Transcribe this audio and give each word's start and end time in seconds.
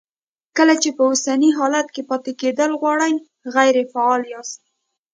کله 0.57 0.73
چې 0.81 0.89
په 0.97 1.01
اوسني 1.09 1.49
حالت 1.57 1.87
کې 1.95 2.01
پاتې 2.09 2.31
کېدل 2.41 2.69
غواړئ 2.81 3.13
غیر 3.55 3.75
فعال 3.93 4.21
یاست. 4.33 4.61